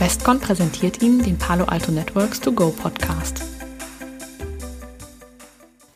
Westcon 0.00 0.40
präsentiert 0.40 1.02
Ihnen 1.02 1.22
den 1.22 1.36
Palo 1.36 1.66
Alto 1.66 1.92
Networks 1.92 2.40
To 2.40 2.52
Go 2.52 2.70
Podcast. 2.70 3.44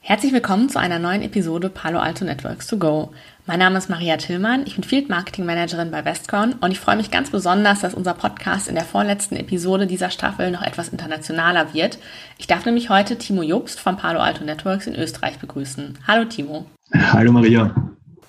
Herzlich 0.03 0.31
willkommen 0.35 0.69
zu 0.69 0.79
einer 0.79 0.99
neuen 0.99 1.23
Episode 1.23 1.71
Palo 1.71 1.99
Alto 2.01 2.27
Networks 2.27 2.67
To 2.67 2.77
Go. 2.77 3.13
Mein 3.47 3.61
Name 3.61 3.79
ist 3.79 3.89
Maria 3.89 4.19
Tillmann, 4.19 4.67
ich 4.67 4.75
bin 4.75 4.85
Field 4.85 5.09
Marketing 5.09 5.47
Managerin 5.47 5.91
bei 5.91 6.05
Westcon 6.05 6.53
und 6.61 6.71
ich 6.71 6.81
freue 6.81 6.99
mich 6.99 7.11
ganz 7.11 7.31
besonders, 7.31 7.81
dass 7.81 7.95
unser 7.95 8.13
Podcast 8.13 8.69
in 8.69 8.75
der 8.75 8.85
vorletzten 8.85 9.37
Episode 9.37 9.87
dieser 9.87 10.11
Staffel 10.11 10.51
noch 10.51 10.61
etwas 10.61 10.91
internationaler 10.91 11.73
wird. 11.73 11.99
Ich 12.37 12.47
darf 12.47 12.67
nämlich 12.67 12.91
heute 12.91 13.17
Timo 13.17 13.43
Jobst 13.43 13.81
von 13.81 13.97
Palo 13.97 14.21
Alto 14.21 14.45
Networks 14.45 14.87
in 14.87 14.97
Österreich 14.97 15.39
begrüßen. 15.39 15.99
Hallo 16.07 16.27
Timo. 16.27 16.67
Hallo 16.93 17.33
Maria. 17.33 17.75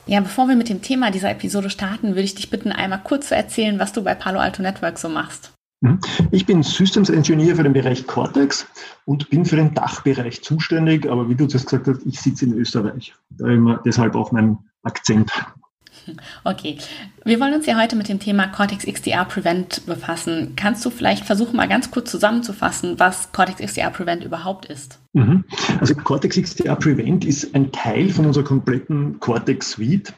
Ja, 0.06 0.22
bevor 0.22 0.48
wir 0.48 0.56
mit 0.56 0.70
dem 0.70 0.82
Thema 0.82 1.12
dieser 1.12 1.32
Episode 1.32 1.70
starten, 1.70 2.10
würde 2.10 2.22
ich 2.22 2.36
dich 2.36 2.50
bitten, 2.50 2.72
einmal 2.72 3.02
kurz 3.04 3.28
zu 3.28 3.36
erzählen, 3.36 3.78
was 3.78 3.92
du 3.92 4.06
bei 4.06 4.16
Palo 4.16 4.40
Alto 4.40 4.62
Networks 4.62 5.02
so 5.02 5.10
machst. 5.10 5.52
Mhm. 5.86 6.00
Ich 6.32 6.46
bin 6.46 6.64
Systems 6.64 7.10
Engineer 7.10 7.56
für 7.56 7.64
den 7.64 7.74
Bereich 7.74 8.08
Cortex 8.08 8.68
und 9.06 9.30
bin 9.30 9.46
für 9.46 9.56
den 9.56 9.74
Dachbereich 9.74 10.42
zuständig, 10.42 11.10
aber 11.10 11.30
wie 11.30 11.36
du 11.36 11.46
das 11.46 11.66
gesagt 11.66 11.88
hast, 11.88 12.06
ich 12.06 12.20
sitze 12.20 12.46
in 12.46 12.54
Österreich. 12.54 13.14
Da 13.30 13.48
immer 13.48 13.82
deshalb 13.86 14.16
auch 14.16 14.32
mein 14.32 14.58
Akzent. 14.84 15.32
Okay, 16.44 16.78
wir 17.24 17.40
wollen 17.40 17.56
uns 17.56 17.66
ja 17.66 17.80
heute 17.80 17.96
mit 17.96 18.10
dem 18.10 18.20
Thema 18.20 18.48
Cortex 18.48 18.86
XDR 18.86 19.26
Prevent 19.26 19.86
befassen. 19.88 20.54
Kannst 20.56 20.86
du 20.86 20.92
vielleicht 20.92 21.26
versuchen, 21.26 21.56
mal 21.56 21.68
ganz 21.68 21.90
kurz 21.90 22.12
zusammenzufassen, 22.12 23.00
was 23.00 23.32
Cortex 23.32 23.60
XDR 23.60 23.90
Prevent 23.90 24.24
überhaupt 24.24 24.66
ist? 24.66 25.00
Mhm. 25.14 25.46
Also 25.80 25.96
Cortex 25.96 26.36
XDR 26.36 26.76
Prevent 26.76 27.26
ist 27.26 27.56
ein 27.56 27.72
Teil 27.72 28.10
von 28.10 28.26
unserer 28.26 28.44
kompletten 28.44 29.20
Cortex 29.20 29.72
Suite. 29.72 30.14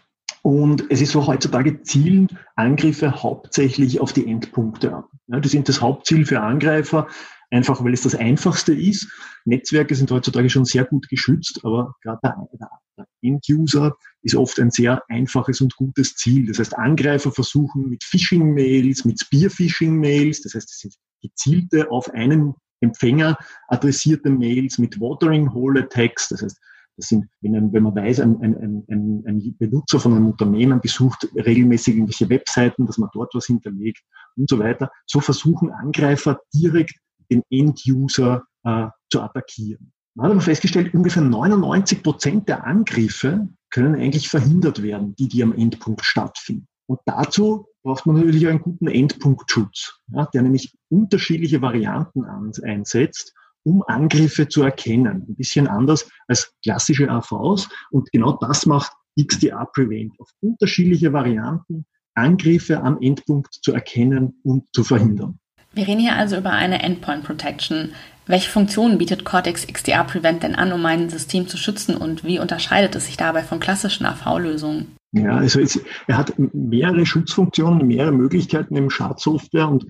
Und 0.48 0.86
es 0.90 1.02
ist 1.02 1.12
so, 1.12 1.28
heutzutage 1.28 1.82
zielen 1.82 2.30
Angriffe 2.56 3.22
hauptsächlich 3.22 4.00
auf 4.00 4.14
die 4.14 4.26
Endpunkte 4.26 4.94
ab. 4.94 5.10
Ja, 5.28 5.42
die 5.42 5.50
sind 5.50 5.68
das 5.68 5.82
Hauptziel 5.82 6.26
für 6.26 6.40
Angreifer, 6.40 7.10
einfach 7.52 7.84
weil 7.84 7.92
es 7.92 8.04
das 8.04 8.16
Einfachste 8.16 8.74
ist. 8.74 9.12
Netzwerke 9.44 9.94
sind 9.94 10.10
heutzutage 10.10 10.50
schon 10.50 10.64
sehr 10.64 10.86
gut 10.86 11.10
geschützt, 11.10 11.60
aber 11.66 11.96
gerade 12.02 12.20
der, 12.24 12.70
der 12.98 13.08
End-User 13.22 13.98
ist 14.22 14.36
oft 14.36 14.58
ein 14.62 14.72
sehr 14.72 15.04
einfaches 15.10 15.60
und 15.60 15.76
gutes 15.76 16.16
Ziel. 16.16 16.48
Das 16.48 16.60
heißt, 16.60 16.78
Angreifer 16.78 17.34
versuchen 17.34 17.90
mit 17.90 18.06
Phishing-Mails, 18.06 19.04
mit 19.04 19.20
Spear-Phishing-Mails, 19.20 20.44
das 20.44 20.54
heißt, 20.54 20.70
es 20.70 20.80
sind 20.80 20.94
gezielte 21.22 21.92
auf 21.92 22.10
einen 22.12 22.54
Empfänger 22.80 23.38
adressierte 23.68 24.30
Mails 24.30 24.78
mit 24.78 24.98
Watering-Hole-Attacks, 24.98 26.30
das 26.30 26.42
heißt, 26.42 26.58
das 26.98 27.10
sind, 27.10 27.26
wenn, 27.42 27.72
wenn 27.72 27.84
man 27.84 27.96
weiß, 27.96 28.20
ein, 28.22 28.42
ein, 28.42 28.84
ein, 28.90 29.24
ein 29.26 29.56
Benutzer 29.58 30.00
von 30.00 30.14
einem 30.14 30.28
Unternehmen 30.28 30.82
besucht 30.82 31.28
regelmäßig 31.36 31.96
irgendwelche 31.96 32.30
Webseiten, 32.30 32.86
dass 32.86 32.98
man 32.98 33.10
dort 33.14 33.34
was 33.36 33.46
hinterlegt 33.46 34.02
und 34.36 34.50
so 34.50 34.60
weiter. 34.60 34.90
So 35.06 35.20
versuchen 35.20 35.72
Angreifer 35.72 36.40
direkt 36.54 36.96
den 37.30 37.44
End-User 37.50 38.44
äh, 38.64 38.88
zu 39.12 39.22
attackieren. 39.22 39.92
Man 40.16 40.26
hat 40.26 40.32
aber 40.32 40.42
festgestellt, 40.42 40.94
ungefähr 40.96 41.22
99 41.22 42.02
Prozent 42.02 42.50
der 42.50 42.66
Angriffe 42.66 43.48
können 43.70 43.96
eigentlich 43.96 44.30
verhindert 44.30 44.82
werden, 44.82 45.16
die, 45.16 45.28
die 45.28 45.44
am 45.44 45.54
Endpunkt 45.54 46.04
stattfinden. 46.04 46.68
Und 46.88 47.00
dazu 47.06 47.68
braucht 47.84 48.06
man 48.08 48.16
natürlich 48.16 48.48
einen 48.48 48.62
guten 48.62 48.88
Endpunktschutz, 48.88 50.00
ja, 50.08 50.26
der 50.26 50.42
nämlich 50.42 50.76
unterschiedliche 50.90 51.62
Varianten 51.62 52.24
einsetzt 52.26 53.36
um 53.64 53.84
Angriffe 53.88 54.48
zu 54.48 54.64
erkennen. 54.64 55.26
Ein 55.28 55.36
bisschen 55.36 55.68
anders 55.68 56.10
als 56.28 56.54
klassische 56.64 57.10
AVs. 57.10 57.70
Und 57.92 58.12
genau 58.12 58.38
das 58.40 58.66
macht 58.66 58.92
XDR 59.20 59.68
Prevent 59.74 60.14
auf 60.20 60.30
unterschiedliche 60.42 61.12
Varianten 61.14 61.86
Angriffe 62.14 62.82
am 62.82 63.00
Endpunkt 63.02 63.54
zu 63.62 63.74
erkennen 63.74 64.40
und 64.44 64.66
zu 64.74 64.84
verhindern. 64.84 65.40
Wir 65.74 65.88
reden 65.88 66.00
hier 66.00 66.16
also 66.16 66.38
über 66.38 66.52
eine 66.52 66.82
Endpoint 66.82 67.24
Protection. 67.24 67.94
Welche 68.26 68.50
Funktionen 68.50 68.98
bietet 68.98 69.24
Cortex 69.24 69.68
XDR 69.68 70.04
Prevent 70.04 70.44
denn 70.44 70.56
an, 70.56 70.74
um 70.74 70.82
mein 70.82 71.10
System 71.10 71.48
zu 71.48 71.58
schützen 71.58 71.96
und 71.96 72.24
wie 72.24 72.40
unterscheidet 72.40 72.96
es 72.96 73.06
sich 73.06 73.16
dabei 73.16 73.44
von 73.44 73.60
klassischen 73.60 74.06
AV-Lösungen? 74.06 74.98
Ja, 75.14 75.38
also 75.38 75.62
es, 75.62 75.80
er 76.08 76.18
hat 76.18 76.34
mehrere 76.38 77.06
Schutzfunktionen, 77.06 77.88
mehrere 77.88 78.12
Möglichkeiten 78.12 78.76
im 78.76 78.90
Schadsoftware 78.90 79.70
und 79.70 79.86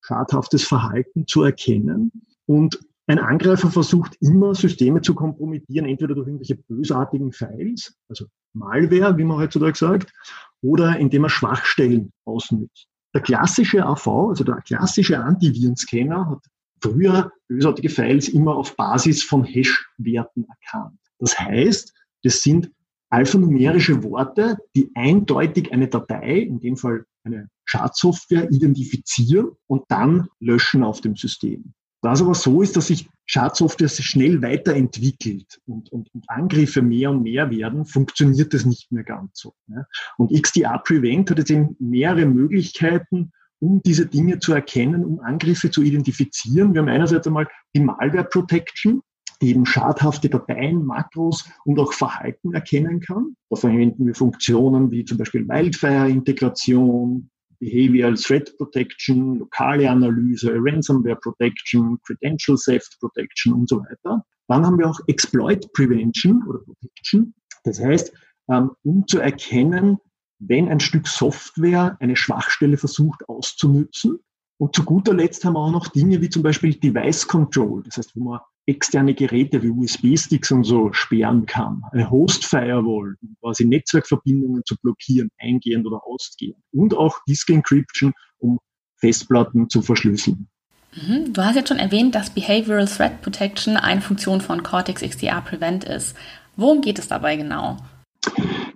schadhaftes 0.00 0.64
Verhalten 0.64 1.26
zu 1.26 1.42
erkennen. 1.42 2.12
Und 2.46 2.78
ein 3.06 3.18
Angreifer 3.18 3.70
versucht 3.70 4.16
immer, 4.20 4.54
Systeme 4.54 5.00
zu 5.00 5.14
kompromittieren, 5.14 5.86
entweder 5.86 6.14
durch 6.14 6.28
irgendwelche 6.28 6.56
bösartigen 6.56 7.32
Files, 7.32 7.94
also 8.08 8.26
Malware, 8.54 9.16
wie 9.18 9.24
man 9.24 9.38
heutzutage 9.38 9.76
sagt, 9.76 10.12
oder 10.60 10.96
indem 10.98 11.24
er 11.24 11.30
Schwachstellen 11.30 12.12
ausnutzt. 12.24 12.86
Der 13.14 13.20
klassische 13.20 13.84
AV, 13.84 14.06
also 14.30 14.44
der 14.44 14.56
klassische 14.62 15.18
Antivirenscanner, 15.18 16.30
hat 16.30 16.44
früher 16.80 17.32
bösartige 17.48 17.88
Files 17.88 18.28
immer 18.28 18.56
auf 18.56 18.76
Basis 18.76 19.22
von 19.22 19.44
Hash-Werten 19.44 20.46
erkannt. 20.48 20.98
Das 21.18 21.38
heißt, 21.38 21.92
das 22.22 22.40
sind 22.40 22.70
alphanumerische 23.10 24.02
Worte, 24.02 24.56
die 24.74 24.90
eindeutig 24.94 25.72
eine 25.72 25.88
Datei, 25.88 26.38
in 26.38 26.60
dem 26.60 26.76
Fall 26.76 27.04
eine 27.24 27.48
Schadsoftware, 27.64 28.50
identifizieren 28.50 29.50
und 29.66 29.84
dann 29.88 30.28
löschen 30.40 30.82
auf 30.82 31.00
dem 31.00 31.16
System. 31.16 31.74
Was 32.02 32.20
aber 32.20 32.34
so 32.34 32.62
ist, 32.62 32.76
dass 32.76 32.88
sich 32.88 33.08
Schadsoftware 33.26 33.88
schnell 33.88 34.42
weiterentwickelt 34.42 35.60
und, 35.66 35.90
und, 35.92 36.12
und, 36.12 36.24
Angriffe 36.28 36.82
mehr 36.82 37.10
und 37.10 37.22
mehr 37.22 37.50
werden, 37.50 37.84
funktioniert 37.84 38.52
das 38.52 38.66
nicht 38.66 38.90
mehr 38.90 39.04
ganz 39.04 39.38
so. 39.38 39.54
Ne? 39.68 39.86
Und 40.18 40.32
XDR 40.32 40.78
Prevent 40.78 41.30
hat 41.30 41.38
jetzt 41.38 41.50
eben 41.50 41.76
mehrere 41.78 42.26
Möglichkeiten, 42.26 43.30
um 43.60 43.80
diese 43.84 44.06
Dinge 44.06 44.40
zu 44.40 44.52
erkennen, 44.52 45.04
um 45.04 45.20
Angriffe 45.20 45.70
zu 45.70 45.82
identifizieren. 45.82 46.74
Wir 46.74 46.80
haben 46.80 46.88
einerseits 46.88 47.28
einmal 47.28 47.46
die 47.76 47.80
Malware 47.80 48.24
Protection, 48.24 49.02
die 49.40 49.50
eben 49.50 49.64
schadhafte 49.66 50.28
Dateien, 50.28 50.84
Makros 50.84 51.48
und 51.64 51.78
auch 51.78 51.92
Verhalten 51.92 52.54
erkennen 52.54 53.00
kann. 53.00 53.36
Da 53.50 53.56
verwenden 53.56 54.06
wir 54.06 54.16
Funktionen 54.16 54.90
wie 54.90 55.04
zum 55.04 55.18
Beispiel 55.18 55.48
Wildfire-Integration, 55.48 57.30
Behavioral 57.62 58.16
Threat 58.16 58.52
Protection, 58.58 59.38
lokale 59.38 59.88
Analyse, 59.88 60.52
Ransomware 60.52 61.14
Protection, 61.14 61.96
Credential 62.04 62.56
Theft 62.56 62.98
Protection 62.98 63.52
und 63.52 63.68
so 63.68 63.78
weiter. 63.78 64.24
Dann 64.48 64.66
haben 64.66 64.78
wir 64.80 64.90
auch 64.90 64.98
Exploit 65.06 65.72
Prevention 65.72 66.42
oder 66.48 66.58
Protection. 66.58 67.32
Das 67.62 67.80
heißt, 67.80 68.12
ähm, 68.50 68.72
um 68.82 69.06
zu 69.06 69.20
erkennen, 69.20 69.98
wenn 70.40 70.68
ein 70.68 70.80
Stück 70.80 71.06
Software 71.06 71.96
eine 72.00 72.16
Schwachstelle 72.16 72.76
versucht 72.76 73.28
auszunützen. 73.28 74.18
Und 74.58 74.74
zu 74.74 74.82
guter 74.82 75.14
Letzt 75.14 75.44
haben 75.44 75.54
wir 75.54 75.60
auch 75.60 75.70
noch 75.70 75.86
Dinge 75.86 76.20
wie 76.20 76.30
zum 76.30 76.42
Beispiel 76.42 76.74
Device 76.74 77.28
Control. 77.28 77.84
Das 77.84 77.96
heißt, 77.96 78.16
wo 78.16 78.24
man 78.24 78.40
externe 78.66 79.14
Geräte 79.14 79.62
wie 79.62 79.70
USB-Sticks 79.70 80.52
und 80.52 80.64
so 80.64 80.92
sperren 80.92 81.46
kann. 81.46 81.82
Eine 81.92 82.10
Host-Firewall, 82.10 83.16
um 83.20 83.36
quasi 83.40 83.64
Netzwerkverbindungen 83.64 84.62
zu 84.64 84.76
blockieren, 84.76 85.30
eingehend 85.38 85.86
oder 85.86 86.06
ausgehend. 86.06 86.62
Und 86.72 86.94
auch 86.94 87.18
Disk 87.28 87.50
Encryption, 87.50 88.12
um 88.38 88.58
Festplatten 88.96 89.68
zu 89.68 89.82
verschlüsseln. 89.82 90.48
Mhm. 90.94 91.32
Du 91.32 91.44
hast 91.44 91.56
jetzt 91.56 91.68
schon 91.68 91.78
erwähnt, 91.78 92.14
dass 92.14 92.30
Behavioral 92.30 92.86
Threat 92.86 93.22
Protection 93.22 93.76
eine 93.76 94.00
Funktion 94.00 94.40
von 94.40 94.62
Cortex 94.62 95.02
XDR 95.02 95.40
Prevent 95.40 95.84
ist. 95.84 96.14
Worum 96.56 96.82
geht 96.82 96.98
es 96.98 97.08
dabei 97.08 97.36
genau? 97.36 97.78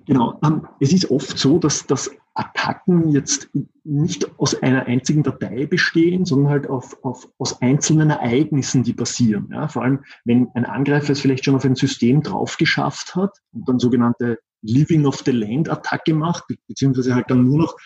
Genau. 0.07 0.39
Es 0.81 0.93
ist 0.93 1.11
oft 1.11 1.37
so, 1.37 1.59
dass, 1.59 1.87
dass 1.87 2.11
Attacken 2.35 3.11
jetzt 3.11 3.51
nicht 3.83 4.39
aus 4.39 4.61
einer 4.63 4.87
einzigen 4.87 5.23
Datei 5.23 5.67
bestehen, 5.67 6.25
sondern 6.25 6.51
halt 6.51 6.69
auf, 6.69 7.03
auf, 7.03 7.29
aus 7.39 7.61
einzelnen 7.61 8.11
Ereignissen, 8.11 8.85
die 8.85 8.93
passieren. 8.93 9.49
Ja, 9.51 9.69
vor 9.69 9.83
allem, 9.83 10.01
wenn 10.25 10.49
ein 10.55 10.65
Angreifer 10.65 11.13
es 11.13 11.21
vielleicht 11.21 11.45
schon 11.45 11.57
auf 11.57 11.65
ein 11.65 11.75
System 11.75 12.23
drauf 12.23 12.57
geschafft 12.57 13.15
hat 13.17 13.37
und 13.53 13.69
dann 13.69 13.79
sogenannte 13.79 14.39
Living 14.63 15.07
of 15.07 15.23
the 15.25 15.33
Land 15.33 15.69
Attacke 15.69 16.15
macht, 16.15 16.45
beziehungsweise 16.69 17.15
halt 17.15 17.31
dann 17.31 17.45
nur 17.45 17.59
noch 17.59 17.77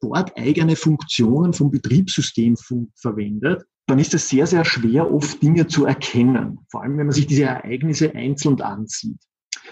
bordeigene 0.00 0.76
Funktionen 0.76 1.52
vom 1.52 1.70
Betriebssystem 1.70 2.56
verwendet, 2.94 3.64
dann 3.86 3.98
ist 3.98 4.14
es 4.14 4.28
sehr, 4.28 4.46
sehr 4.46 4.64
schwer, 4.64 5.12
oft 5.12 5.42
Dinge 5.42 5.66
zu 5.66 5.84
erkennen. 5.84 6.60
Vor 6.70 6.82
allem, 6.82 6.98
wenn 6.98 7.06
man 7.06 7.14
sich 7.14 7.26
diese 7.26 7.44
Ereignisse 7.44 8.14
einzeln 8.14 8.60
ansieht. 8.60 9.18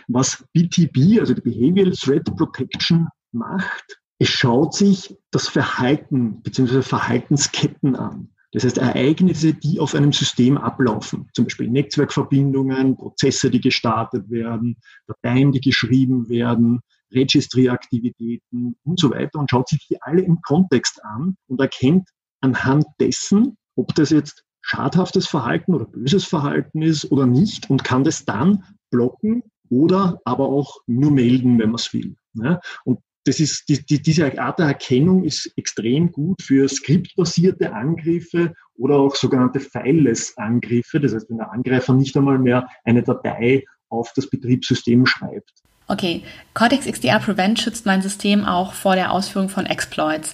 Was 0.08 0.44
BTB, 0.52 1.20
also 1.20 1.34
die 1.34 1.40
Behavioral 1.40 1.92
Threat 1.92 2.24
Protection, 2.36 3.08
macht, 3.32 3.98
es 4.18 4.28
schaut 4.28 4.74
sich 4.74 5.16
das 5.30 5.48
Verhalten 5.48 6.42
bzw. 6.42 6.82
Verhaltensketten 6.82 7.96
an. 7.96 8.30
Das 8.52 8.64
heißt 8.64 8.78
Ereignisse, 8.78 9.52
die 9.52 9.80
auf 9.80 9.94
einem 9.94 10.12
System 10.12 10.56
ablaufen, 10.56 11.28
zum 11.34 11.44
Beispiel 11.44 11.68
Netzwerkverbindungen, 11.68 12.96
Prozesse, 12.96 13.50
die 13.50 13.60
gestartet 13.60 14.30
werden, 14.30 14.76
Dateien, 15.06 15.52
die 15.52 15.60
geschrieben 15.60 16.28
werden, 16.28 16.80
Registry-Aktivitäten 17.12 18.76
und 18.84 18.98
so 18.98 19.10
weiter 19.10 19.38
und 19.38 19.50
schaut 19.50 19.68
sich 19.68 19.86
die 19.88 20.00
alle 20.00 20.22
im 20.22 20.40
Kontext 20.40 21.04
an 21.04 21.36
und 21.48 21.60
erkennt 21.60 22.08
anhand 22.40 22.86
dessen, 23.00 23.56
ob 23.74 23.94
das 23.94 24.10
jetzt 24.10 24.44
schadhaftes 24.62 25.26
Verhalten 25.26 25.74
oder 25.74 25.84
böses 25.84 26.24
Verhalten 26.24 26.82
ist 26.82 27.10
oder 27.12 27.26
nicht 27.26 27.68
und 27.68 27.84
kann 27.84 28.04
das 28.04 28.24
dann 28.24 28.64
blocken 28.90 29.42
oder 29.70 30.20
aber 30.24 30.48
auch 30.48 30.78
nur 30.86 31.10
melden, 31.10 31.58
wenn 31.58 31.70
man 31.70 31.76
es 31.76 31.92
will. 31.92 32.16
Ja? 32.34 32.60
Und 32.84 33.00
das 33.26 33.40
ist, 33.40 33.68
die, 33.68 33.84
die, 33.84 34.00
diese 34.00 34.38
Art 34.40 34.58
der 34.60 34.66
Erkennung 34.66 35.24
ist 35.24 35.52
extrem 35.56 36.12
gut 36.12 36.40
für 36.42 36.68
skriptbasierte 36.68 37.74
Angriffe 37.74 38.54
oder 38.76 38.96
auch 38.96 39.16
sogenannte 39.16 39.58
Fileless-Angriffe. 39.58 41.00
Das 41.00 41.12
heißt, 41.12 41.28
wenn 41.28 41.38
der 41.38 41.52
Angreifer 41.52 41.92
nicht 41.92 42.16
einmal 42.16 42.38
mehr 42.38 42.68
eine 42.84 43.02
Datei 43.02 43.64
auf 43.88 44.12
das 44.14 44.30
Betriebssystem 44.30 45.06
schreibt. 45.06 45.50
Okay, 45.88 46.22
Cortex 46.54 46.86
XDR 46.86 47.20
Prevent 47.20 47.60
schützt 47.60 47.86
mein 47.86 48.02
System 48.02 48.44
auch 48.44 48.72
vor 48.72 48.94
der 48.94 49.12
Ausführung 49.12 49.48
von 49.48 49.66
Exploits. 49.66 50.32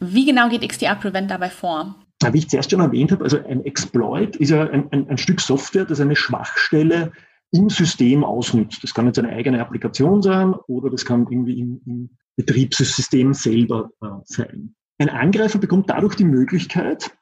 Wie 0.00 0.26
genau 0.26 0.48
geht 0.48 0.66
XDR 0.66 0.94
Prevent 0.94 1.30
dabei 1.30 1.50
vor? 1.50 1.94
Wie 2.32 2.38
ich 2.38 2.48
zuerst 2.48 2.70
schon 2.70 2.80
erwähnt 2.80 3.12
habe, 3.12 3.24
also 3.24 3.38
ein 3.44 3.64
Exploit 3.64 4.36
ist 4.36 4.50
ja 4.50 4.68
ein, 4.68 4.90
ein, 4.90 5.08
ein 5.08 5.18
Stück 5.18 5.40
Software, 5.40 5.84
das 5.84 6.00
eine 6.00 6.16
Schwachstelle 6.16 7.12
im 7.52 7.70
System 7.70 8.24
ausnutzt. 8.24 8.82
Das 8.82 8.94
kann 8.94 9.06
jetzt 9.06 9.18
eine 9.18 9.30
eigene 9.30 9.60
Applikation 9.60 10.22
sein 10.22 10.54
oder 10.66 10.90
das 10.90 11.04
kann 11.04 11.26
irgendwie 11.30 11.60
im, 11.60 11.80
im 11.86 12.10
Betriebssystem 12.36 13.34
selber 13.34 13.90
äh, 14.02 14.06
sein. 14.24 14.74
Ein 14.98 15.10
Angreifer 15.10 15.58
bekommt 15.58 15.90
dadurch 15.90 16.16
die 16.16 16.24
Möglichkeit, 16.24 17.16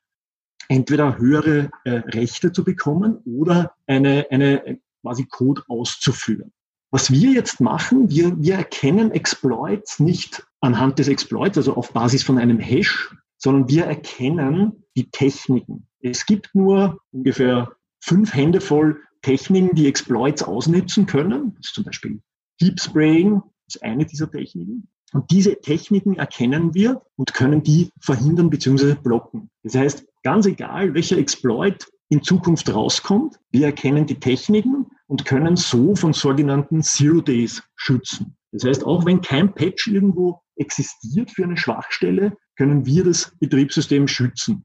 entweder 0.68 1.18
höhere 1.18 1.70
äh, 1.84 1.90
Rechte 1.90 2.52
zu 2.52 2.64
bekommen 2.64 3.18
oder 3.24 3.74
eine, 3.86 4.26
eine 4.30 4.66
äh, 4.66 4.76
quasi 5.02 5.26
Code 5.26 5.62
auszuführen. 5.68 6.52
Was 6.90 7.10
wir 7.10 7.32
jetzt 7.32 7.60
machen, 7.60 8.08
wir, 8.10 8.40
wir 8.40 8.54
erkennen 8.54 9.10
Exploits 9.10 9.98
nicht 9.98 10.46
anhand 10.60 10.98
des 10.98 11.08
Exploits, 11.08 11.58
also 11.58 11.74
auf 11.74 11.92
Basis 11.92 12.22
von 12.22 12.38
einem 12.38 12.60
Hash, 12.60 13.14
sondern 13.36 13.68
wir 13.68 13.84
erkennen 13.84 14.84
die 14.96 15.10
Techniken. 15.10 15.88
Es 16.00 16.24
gibt 16.24 16.54
nur 16.54 17.00
ungefähr 17.10 17.72
fünf 18.00 18.32
Hände 18.32 18.60
voll 18.60 19.02
Techniken, 19.24 19.74
die 19.74 19.88
Exploits 19.88 20.42
ausnutzen 20.42 21.06
können. 21.06 21.54
Das 21.56 21.68
ist 21.68 21.74
zum 21.74 21.84
Beispiel 21.84 22.20
Deep 22.60 22.80
Spraying, 22.80 23.42
ist 23.66 23.82
eine 23.82 24.04
dieser 24.04 24.30
Techniken. 24.30 24.88
Und 25.12 25.30
diese 25.30 25.60
Techniken 25.60 26.16
erkennen 26.16 26.74
wir 26.74 27.02
und 27.16 27.34
können 27.34 27.62
die 27.62 27.90
verhindern 28.00 28.50
bzw. 28.50 28.94
blocken. 28.94 29.50
Das 29.62 29.74
heißt, 29.74 30.06
ganz 30.22 30.46
egal, 30.46 30.94
welcher 30.94 31.18
Exploit 31.18 31.86
in 32.08 32.22
Zukunft 32.22 32.72
rauskommt, 32.72 33.38
wir 33.50 33.66
erkennen 33.66 34.06
die 34.06 34.18
Techniken 34.18 34.86
und 35.06 35.24
können 35.24 35.56
so 35.56 35.94
von 35.94 36.12
sogenannten 36.12 36.82
Zero 36.82 37.20
Days 37.20 37.62
schützen. 37.76 38.36
Das 38.52 38.64
heißt, 38.64 38.84
auch 38.84 39.04
wenn 39.04 39.20
kein 39.20 39.54
Patch 39.54 39.86
irgendwo 39.88 40.40
existiert 40.56 41.30
für 41.30 41.44
eine 41.44 41.56
Schwachstelle, 41.56 42.36
können 42.56 42.86
wir 42.86 43.04
das 43.04 43.32
Betriebssystem 43.40 44.06
schützen. 44.06 44.64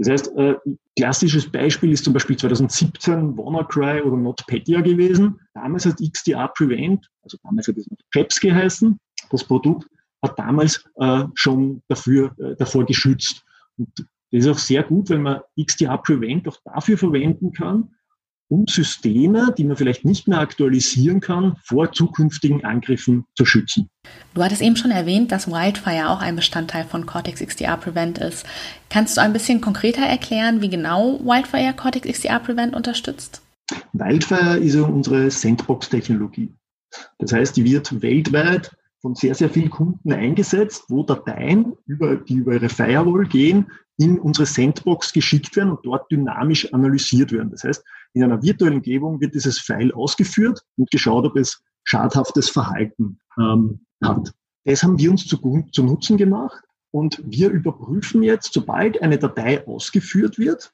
Das 0.00 0.08
heißt, 0.08 0.36
äh, 0.38 0.54
klassisches 0.96 1.50
Beispiel 1.52 1.92
ist 1.92 2.04
zum 2.04 2.14
Beispiel 2.14 2.34
2017 2.34 3.36
WannaCry 3.36 4.00
oder 4.00 4.16
NotPetya 4.16 4.80
gewesen. 4.80 5.38
Damals 5.52 5.84
hat 5.84 6.00
XDR 6.00 6.48
Prevent, 6.48 7.06
also 7.22 7.36
damals 7.42 7.68
hat 7.68 7.76
es 7.76 7.86
noch 7.86 7.98
Chaps 8.10 8.40
geheißen, 8.40 8.98
das 9.30 9.44
Produkt 9.44 9.86
hat 10.22 10.38
damals 10.38 10.82
äh, 10.96 11.24
schon 11.34 11.82
dafür, 11.88 12.34
äh, 12.38 12.56
davor 12.56 12.86
geschützt. 12.86 13.44
Und 13.76 13.90
das 13.96 14.06
ist 14.44 14.48
auch 14.48 14.58
sehr 14.58 14.84
gut, 14.84 15.10
wenn 15.10 15.20
man 15.20 15.40
XDR 15.60 15.98
Prevent 15.98 16.48
auch 16.48 16.56
dafür 16.64 16.96
verwenden 16.96 17.52
kann, 17.52 17.94
um 18.50 18.66
Systeme, 18.66 19.54
die 19.56 19.64
man 19.64 19.76
vielleicht 19.76 20.04
nicht 20.04 20.26
mehr 20.26 20.40
aktualisieren 20.40 21.20
kann, 21.20 21.56
vor 21.62 21.92
zukünftigen 21.92 22.64
Angriffen 22.64 23.24
zu 23.36 23.44
schützen. 23.44 23.88
Du 24.34 24.42
hattest 24.42 24.60
eben 24.60 24.76
schon 24.76 24.90
erwähnt, 24.90 25.30
dass 25.30 25.48
Wildfire 25.48 26.10
auch 26.10 26.20
ein 26.20 26.36
Bestandteil 26.36 26.84
von 26.84 27.06
Cortex 27.06 27.40
XDR 27.40 27.76
Prevent 27.76 28.18
ist. 28.18 28.44
Kannst 28.88 29.16
du 29.16 29.20
ein 29.20 29.32
bisschen 29.32 29.60
konkreter 29.60 30.02
erklären, 30.02 30.60
wie 30.60 30.68
genau 30.68 31.20
Wildfire 31.22 31.74
Cortex 31.74 32.08
XDR 32.08 32.40
Prevent 32.40 32.74
unterstützt? 32.74 33.40
Wildfire 33.92 34.58
ist 34.58 34.74
unsere 34.74 35.30
Sandbox-Technologie. 35.30 36.52
Das 37.18 37.32
heißt, 37.32 37.56
die 37.56 37.64
wird 37.64 38.02
weltweit 38.02 38.72
von 39.00 39.14
sehr, 39.14 39.34
sehr 39.34 39.50
vielen 39.50 39.70
Kunden 39.70 40.12
eingesetzt, 40.12 40.84
wo 40.88 41.02
Dateien, 41.02 41.74
über, 41.86 42.16
die 42.16 42.34
über 42.34 42.54
ihre 42.54 42.68
Firewall 42.68 43.26
gehen, 43.26 43.70
in 43.96 44.18
unsere 44.18 44.46
Sandbox 44.46 45.12
geschickt 45.12 45.56
werden 45.56 45.70
und 45.70 45.84
dort 45.84 46.10
dynamisch 46.10 46.72
analysiert 46.72 47.32
werden. 47.32 47.50
Das 47.50 47.64
heißt, 47.64 47.84
in 48.14 48.24
einer 48.24 48.42
virtuellen 48.42 48.76
Umgebung 48.76 49.20
wird 49.20 49.34
dieses 49.34 49.58
File 49.58 49.92
ausgeführt 49.92 50.64
und 50.76 50.90
geschaut, 50.90 51.24
ob 51.26 51.36
es 51.36 51.62
schadhaftes 51.84 52.48
Verhalten 52.48 53.18
ähm, 53.38 53.80
hat. 54.02 54.32
Das 54.64 54.82
haben 54.82 54.98
wir 54.98 55.10
uns 55.10 55.26
zu, 55.26 55.38
zu 55.72 55.82
Nutzen 55.82 56.16
gemacht 56.16 56.62
und 56.90 57.22
wir 57.24 57.50
überprüfen 57.50 58.22
jetzt, 58.22 58.52
sobald 58.52 59.00
eine 59.02 59.18
Datei 59.18 59.66
ausgeführt 59.66 60.38
wird, 60.38 60.72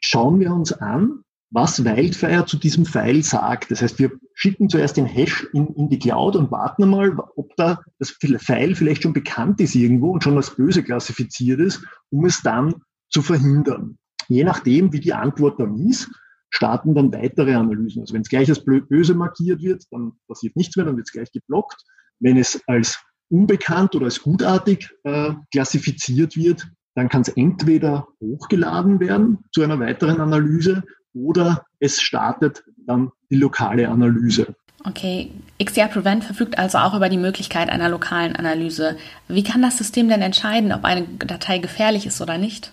schauen 0.00 0.40
wir 0.40 0.52
uns 0.52 0.72
an, 0.72 1.22
was 1.50 1.84
Wildfire 1.84 2.46
zu 2.46 2.56
diesem 2.56 2.86
File 2.86 3.22
sagt. 3.22 3.70
Das 3.70 3.82
heißt, 3.82 3.98
wir 3.98 4.12
schicken 4.36 4.68
zuerst 4.68 4.98
den 4.98 5.06
Hash 5.06 5.48
in, 5.54 5.66
in 5.74 5.88
die 5.88 5.98
Cloud 5.98 6.36
und 6.36 6.50
warten 6.50 6.88
mal, 6.88 7.18
ob 7.36 7.56
da 7.56 7.82
das 7.98 8.10
File 8.10 8.76
vielleicht 8.76 9.02
schon 9.02 9.14
bekannt 9.14 9.60
ist 9.60 9.74
irgendwo 9.74 10.10
und 10.12 10.22
schon 10.22 10.36
als 10.36 10.54
böse 10.54 10.82
klassifiziert 10.82 11.58
ist, 11.58 11.82
um 12.10 12.26
es 12.26 12.42
dann 12.42 12.74
zu 13.08 13.22
verhindern. 13.22 13.96
Je 14.28 14.44
nachdem, 14.44 14.92
wie 14.92 15.00
die 15.00 15.14
Antwort 15.14 15.58
dann 15.58 15.76
ist, 15.88 16.10
starten 16.50 16.94
dann 16.94 17.12
weitere 17.12 17.54
Analysen. 17.54 18.02
Also 18.02 18.12
wenn 18.12 18.20
es 18.20 18.28
gleich 18.28 18.48
als 18.50 18.62
böse 18.62 19.14
markiert 19.14 19.62
wird, 19.62 19.84
dann 19.90 20.12
passiert 20.28 20.54
nichts 20.54 20.76
mehr, 20.76 20.84
dann 20.84 20.96
wird 20.96 21.08
es 21.08 21.12
gleich 21.12 21.32
geblockt. 21.32 21.82
Wenn 22.20 22.36
es 22.36 22.60
als 22.66 23.02
unbekannt 23.30 23.94
oder 23.94 24.04
als 24.04 24.22
gutartig 24.22 24.90
äh, 25.04 25.32
klassifiziert 25.50 26.36
wird, 26.36 26.68
dann 26.94 27.08
kann 27.08 27.22
es 27.22 27.28
entweder 27.28 28.06
hochgeladen 28.20 29.00
werden 29.00 29.38
zu 29.52 29.62
einer 29.62 29.80
weiteren 29.80 30.20
Analyse 30.20 30.82
oder 31.14 31.64
es 31.78 32.00
startet 32.02 32.64
dann 32.86 33.10
die 33.30 33.36
lokale 33.36 33.88
Analyse. 33.88 34.54
Okay, 34.84 35.32
XDR 35.62 35.88
Prevent 35.88 36.22
verfügt 36.22 36.58
also 36.58 36.78
auch 36.78 36.94
über 36.94 37.08
die 37.08 37.18
Möglichkeit 37.18 37.70
einer 37.70 37.88
lokalen 37.88 38.36
Analyse. 38.36 38.96
Wie 39.26 39.42
kann 39.42 39.62
das 39.62 39.78
System 39.78 40.08
denn 40.08 40.22
entscheiden, 40.22 40.72
ob 40.72 40.84
eine 40.84 41.02
Datei 41.02 41.58
gefährlich 41.58 42.06
ist 42.06 42.20
oder 42.20 42.38
nicht? 42.38 42.72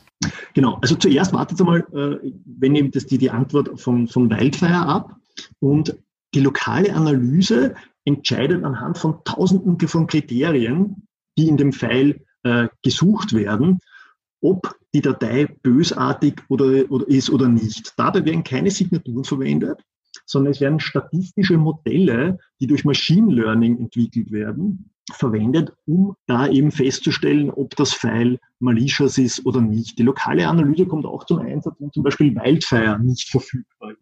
Genau, 0.54 0.78
also 0.82 0.96
zuerst 0.96 1.34
wartet 1.34 1.60
einmal, 1.60 1.80
äh, 1.92 2.32
wenn 2.46 2.76
eben 2.76 2.92
das 2.92 3.08
die, 3.08 3.18
die 3.18 3.32
Antwort 3.32 3.80
von, 3.80 4.08
von 4.08 4.30
Wildfire 4.30 4.86
ab 4.86 5.16
und 5.60 5.98
die 6.34 6.40
lokale 6.40 6.94
Analyse 6.94 7.76
entscheidet 8.06 8.64
anhand 8.64 8.98
von 8.98 9.24
Tausenden 9.24 9.80
von 9.88 10.08
Kriterien, 10.08 11.08
die 11.38 11.48
in 11.48 11.58
dem 11.58 11.74
File 11.74 12.22
äh, 12.44 12.68
gesucht 12.84 13.34
werden, 13.34 13.80
ob 14.42 14.76
die 14.94 15.02
Datei 15.02 15.48
bösartig 15.64 16.42
oder, 16.50 16.84
oder 16.90 17.08
ist 17.08 17.30
oder 17.30 17.48
nicht. 17.48 17.94
Dabei 17.98 18.26
werden 18.26 18.44
keine 18.44 18.70
Signaturen 18.70 19.24
verwendet, 19.24 19.80
sondern 20.25 20.52
es 20.52 20.62
werden 20.62 20.80
statistische 20.80 21.58
Modelle, 21.58 22.40
die 22.60 22.68
durch 22.68 22.86
Machine 22.86 23.34
Learning 23.34 23.78
entwickelt 23.78 24.31
werden, 24.31 24.90
verwendet, 25.12 25.74
um 25.86 26.16
da 26.28 26.47
eben 26.47 26.71
festzustellen, 26.71 27.50
ob 27.50 27.76
das 27.76 27.94
File 27.94 28.40
malicious 28.59 29.18
ist 29.18 29.45
oder 29.45 29.62
nicht. 29.62 30.00
Die 30.00 30.04
lokale 30.04 30.47
Analyse 30.47 30.86
kommt 30.86 31.06
auch 31.06 31.26
zum 31.26 31.40
Einsatz, 31.40 31.76
wenn 31.80 31.92
zum 31.92 32.04
Beispiel 32.04 32.36
Wildfire 32.36 33.00
nicht 33.00 33.30
verfügbar 33.30 33.92
ist, 33.92 34.00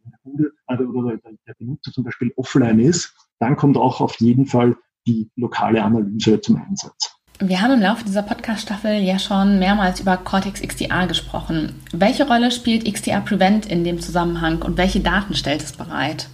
also, 0.67 0.83
oder 0.85 1.17
der 1.17 1.53
Benutzer 1.55 1.91
zum 1.91 2.03
Beispiel 2.03 2.31
offline 2.35 2.79
ist, 2.79 3.15
dann 3.39 3.55
kommt 3.55 3.77
auch 3.77 3.99
auf 4.01 4.15
jeden 4.19 4.45
Fall 4.45 4.77
die 5.07 5.29
lokale 5.35 5.83
Analyse 5.83 6.39
zum 6.39 6.57
Einsatz. 6.57 7.20
Wir 7.43 7.59
haben 7.59 7.73
im 7.73 7.81
Laufe 7.81 8.05
dieser 8.05 8.21
Podcast-Staffel 8.21 9.01
ja 9.01 9.17
schon 9.17 9.57
mehrmals 9.57 9.99
über 9.99 10.15
Cortex 10.15 10.61
XDR 10.61 11.07
gesprochen. 11.07 11.73
Welche 11.91 12.27
Rolle 12.27 12.51
spielt 12.51 12.85
XDR 12.85 13.21
Prevent 13.21 13.65
in 13.65 13.83
dem 13.83 13.99
Zusammenhang 13.99 14.61
und 14.61 14.77
welche 14.77 14.99
Daten 14.99 15.33
stellt 15.33 15.63
es 15.63 15.71
bereit? 15.71 16.29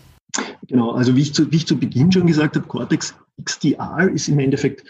Genau, 0.67 0.91
also 0.91 1.15
wie 1.15 1.21
ich 1.21 1.33
zu, 1.33 1.49
wie 1.49 1.55
ich 1.55 1.65
zu 1.65 1.79
Beginn 1.79 2.11
schon 2.11 2.27
gesagt 2.27 2.57
habe, 2.57 2.67
Cortex 2.67 3.15
XDR 3.41 4.09
ist 4.13 4.27
im 4.27 4.37
Endeffekt 4.39 4.83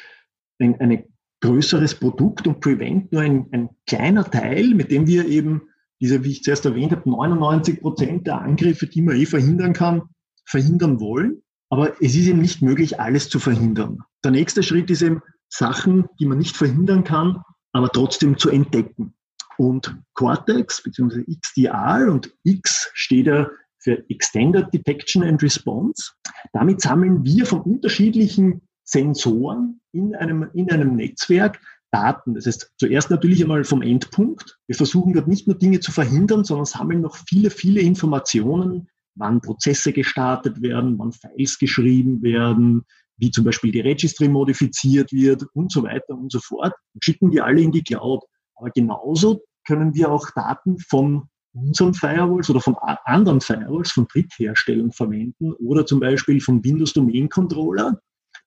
ein, 0.57 0.81
ein 0.81 1.03
größeres 1.41 1.93
Produkt 1.93 2.47
und 2.47 2.61
Prevent 2.61 3.11
nur 3.11 3.21
ein, 3.21 3.45
ein 3.51 3.69
kleiner 3.85 4.23
Teil, 4.23 4.69
mit 4.69 4.89
dem 4.89 5.05
wir 5.05 5.27
eben 5.27 5.69
diese, 6.01 6.23
wie 6.23 6.31
ich 6.31 6.41
zuerst 6.41 6.65
erwähnt 6.65 6.93
habe, 6.93 7.07
99 7.07 7.79
Prozent 7.79 8.25
der 8.25 8.41
Angriffe, 8.41 8.87
die 8.87 9.03
man 9.03 9.17
eh 9.17 9.27
verhindern 9.27 9.73
kann, 9.73 10.01
verhindern 10.45 10.99
wollen. 10.99 11.43
Aber 11.69 12.01
es 12.01 12.15
ist 12.15 12.25
eben 12.25 12.41
nicht 12.41 12.63
möglich, 12.63 12.99
alles 12.99 13.29
zu 13.29 13.37
verhindern. 13.37 13.99
Der 14.23 14.31
nächste 14.31 14.63
Schritt 14.63 14.89
ist 14.89 15.03
eben, 15.03 15.21
Sachen, 15.49 16.07
die 16.19 16.25
man 16.25 16.37
nicht 16.37 16.55
verhindern 16.55 17.03
kann, 17.03 17.41
aber 17.71 17.89
trotzdem 17.89 18.37
zu 18.37 18.49
entdecken. 18.49 19.13
Und 19.57 19.97
Cortex 20.13 20.83
bzw. 20.83 21.23
XDR 21.23 22.11
und 22.11 22.31
X 22.43 22.89
steht 22.93 23.27
ja 23.27 23.49
für 23.79 24.03
Extended 24.09 24.71
Detection 24.73 25.23
and 25.23 25.41
Response. 25.41 26.11
Damit 26.53 26.81
sammeln 26.81 27.23
wir 27.23 27.45
von 27.45 27.61
unterschiedlichen 27.61 28.61
Sensoren 28.83 29.81
in 29.91 30.15
einem, 30.15 30.49
in 30.53 30.71
einem 30.71 30.95
Netzwerk 30.95 31.59
Daten. 31.91 32.35
Das 32.35 32.45
heißt, 32.45 32.73
zuerst 32.77 33.09
natürlich 33.09 33.41
einmal 33.41 33.63
vom 33.63 33.81
Endpunkt. 33.81 34.57
Wir 34.67 34.75
versuchen 34.75 35.13
dort 35.13 35.27
nicht 35.27 35.47
nur 35.47 35.57
Dinge 35.57 35.79
zu 35.79 35.91
verhindern, 35.91 36.43
sondern 36.43 36.65
sammeln 36.65 37.01
noch 37.01 37.15
viele, 37.15 37.49
viele 37.49 37.81
Informationen, 37.81 38.89
wann 39.15 39.41
Prozesse 39.41 39.93
gestartet 39.93 40.61
werden, 40.61 40.99
wann 40.99 41.13
Files 41.13 41.57
geschrieben 41.57 42.21
werden, 42.21 42.85
wie 43.17 43.31
zum 43.31 43.43
Beispiel 43.43 43.71
die 43.71 43.81
Registry 43.81 44.27
modifiziert 44.27 45.11
wird 45.11 45.43
und 45.53 45.71
so 45.71 45.83
weiter 45.83 46.15
und 46.15 46.31
so 46.31 46.39
fort, 46.39 46.73
schicken 47.01 47.31
die 47.31 47.41
alle 47.41 47.61
in 47.61 47.71
die 47.71 47.83
Cloud. 47.83 48.23
Aber 48.55 48.69
genauso 48.71 49.41
können 49.65 49.93
wir 49.95 50.11
auch 50.11 50.29
Daten 50.31 50.79
von 50.79 51.29
unseren 51.53 51.93
Firewalls 51.93 52.49
oder 52.49 52.61
von 52.61 52.75
anderen 53.05 53.41
Firewalls, 53.41 53.91
von 53.91 54.07
Drittherstellern 54.07 54.91
verwenden 54.91 55.53
oder 55.53 55.85
zum 55.85 55.99
Beispiel 55.99 56.39
vom 56.39 56.63
Windows 56.63 56.93
Domain 56.93 57.29
Controller. 57.29 57.99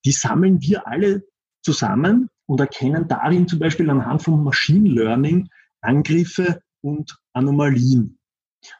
Die 0.04 0.12
sammeln 0.12 0.60
wir 0.62 0.86
alle 0.86 1.24
zusammen 1.62 2.28
und 2.46 2.60
erkennen 2.60 3.08
darin 3.08 3.48
zum 3.48 3.58
Beispiel 3.58 3.90
anhand 3.90 4.22
von 4.22 4.42
Machine 4.42 4.88
Learning 4.88 5.48
Angriffe 5.82 6.60
und 6.82 7.18
Anomalien. 7.32 8.18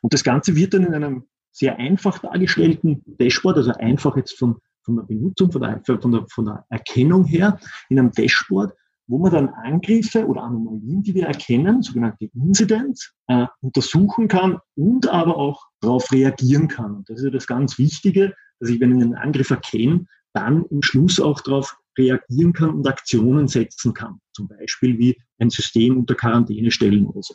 Und 0.03 0.13
das 0.13 0.25
Ganze 0.25 0.55
wird 0.55 0.75
dann 0.75 0.85
in 0.85 0.95
einem 0.95 1.25
sehr 1.53 1.77
einfach 1.79 2.19
dargestellten 2.19 3.03
Dashboard, 3.07 3.57
also 3.57 3.73
einfach 3.73 4.17
jetzt 4.17 4.39
von, 4.39 4.59
von 4.83 4.97
der 4.97 5.03
Benutzung, 5.05 5.53
von 5.53 5.63
der, 5.63 5.83
von, 5.85 6.13
der, 6.13 6.27
von 6.29 6.45
der 6.47 6.65
Erkennung 6.69 7.25
her, 7.25 7.59
in 7.89 7.99
einem 7.99 8.13
Dashboard, 8.13 8.73
wo 9.07 9.19
man 9.19 9.33
dann 9.33 9.49
Angriffe 9.49 10.25
oder 10.27 10.43
Anomalien, 10.43 11.03
die 11.03 11.15
wir 11.15 11.27
erkennen, 11.27 11.83
sogenannte 11.83 12.31
Incidents, 12.35 13.13
äh, 13.27 13.47
untersuchen 13.61 14.29
kann 14.29 14.59
und 14.77 15.09
aber 15.09 15.37
auch 15.37 15.67
darauf 15.81 16.13
reagieren 16.13 16.69
kann. 16.69 16.95
Und 16.95 17.11
das 17.11 17.19
ist 17.19 17.25
ja 17.25 17.31
das 17.31 17.47
ganz 17.47 17.77
Wichtige, 17.79 18.35
dass 18.61 18.71
ich, 18.71 18.81
wenn 18.81 18.97
ich 18.97 19.03
einen 19.03 19.17
Angriff 19.17 19.51
erkenne, 19.51 20.07
dann 20.33 20.65
im 20.67 20.83
Schluss 20.83 21.19
auch 21.19 21.41
darauf 21.41 21.77
reagieren 21.99 22.53
kann 22.53 22.71
und 22.71 22.87
Aktionen 22.87 23.49
setzen 23.49 23.95
kann. 23.95 24.21
Zum 24.33 24.47
Beispiel 24.47 24.97
wie 24.99 25.21
ein 25.39 25.51
System 25.51 25.99
unter 25.99 26.15
Quarantäne 26.15 26.71
stellen 26.71 27.07
oder 27.07 27.23
so. 27.23 27.35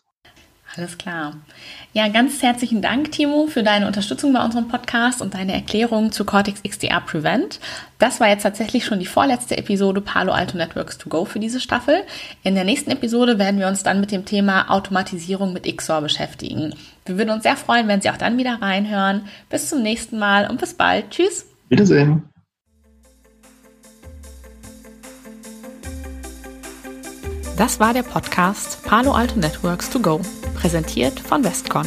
Alles 0.78 0.98
klar. 0.98 1.34
Ja, 1.94 2.10
ganz 2.10 2.42
herzlichen 2.44 2.82
Dank, 2.82 3.12
Timo, 3.12 3.48
für 3.48 3.64
deine 3.64 3.88
Unterstützung 3.88 4.34
bei 4.34 4.44
unserem 4.44 4.68
Podcast 4.68 5.22
und 5.22 5.34
deine 5.34 5.54
Erklärung 5.54 6.12
zu 6.12 6.26
Cortex 6.26 6.62
XDR 6.64 7.00
Prevent. 7.00 7.62
Das 7.98 8.20
war 8.20 8.28
jetzt 8.28 8.44
tatsächlich 8.44 8.84
schon 8.84 9.00
die 9.00 9.06
vorletzte 9.06 9.58
Episode 9.58 10.02
Palo 10.02 10.34
Alto 10.34 10.58
Networks 10.58 10.98
to 10.98 11.08
Go 11.08 11.24
für 11.24 11.40
diese 11.40 11.62
Staffel. 11.62 12.04
In 12.44 12.56
der 12.56 12.66
nächsten 12.66 12.92
Episode 12.92 13.40
werden 13.40 13.60
wir 13.60 13.68
uns 13.68 13.84
dann 13.84 14.02
mit 14.02 14.12
dem 14.12 14.26
Thema 14.26 14.70
Automatisierung 14.70 15.54
mit 15.54 15.66
XOR 15.66 16.02
beschäftigen. 16.02 16.74
Wir 17.06 17.18
würden 17.18 17.30
uns 17.30 17.44
sehr 17.44 17.56
freuen, 17.56 17.88
wenn 17.88 18.02
Sie 18.02 18.10
auch 18.10 18.18
dann 18.18 18.38
wieder 18.38 18.62
reinhören. 18.62 19.22
Bis 19.50 19.70
zum 19.70 19.82
nächsten 19.82 20.20
Mal 20.20 20.50
und 20.50 20.60
bis 20.60 20.74
bald. 20.74 21.12
Tschüss. 21.12 21.46
Wiedersehen. 21.70 22.35
Das 27.58 27.80
war 27.80 27.94
der 27.94 28.04
Podcast 28.04 28.84
Palo 28.84 29.14
Alto 29.14 29.40
Networks 29.40 29.90
to 29.90 30.00
Go, 30.00 30.20
präsentiert 30.56 31.20
von 31.20 31.42
Westcon. 31.42 31.86